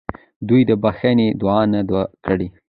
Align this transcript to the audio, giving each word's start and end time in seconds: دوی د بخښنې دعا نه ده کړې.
دوی 0.47 0.61
د 0.69 0.71
بخښنې 0.83 1.27
دعا 1.41 1.61
نه 1.73 1.81
ده 1.89 2.01
کړې. 2.25 2.47